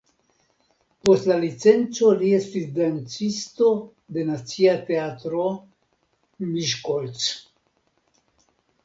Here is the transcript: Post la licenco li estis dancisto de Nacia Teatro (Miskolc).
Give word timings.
Post 1.07 1.27
la 1.31 1.35
licenco 1.41 2.13
li 2.21 2.31
estis 2.37 2.65
dancisto 2.77 3.67
de 4.17 4.23
Nacia 4.31 4.73
Teatro 4.89 5.45
(Miskolc). 6.55 7.21